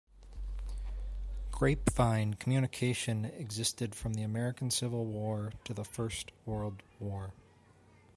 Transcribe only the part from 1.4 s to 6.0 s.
Grapevine communication existed from the American Civil War to the